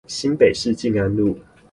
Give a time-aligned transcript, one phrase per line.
[0.07, 1.37] 新北市靜安路